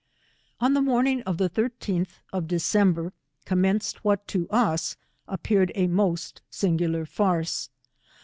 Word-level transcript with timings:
On 0.59 0.73
the 0.73 0.79
morniDj 0.81 1.21
of 1.27 1.37
the 1.37 1.47
ISib 1.47 2.07
of 2.33 2.47
Deceaiber, 2.47 3.11
com 3.45 3.61
nveticed 3.61 3.97
what 3.97 4.27
to 4.29 4.49
us 4.49 4.97
appeared 5.27 5.71
a 5.75 5.85
most 5.85 6.41
singular 6.49 7.05
farce. 7.05 7.69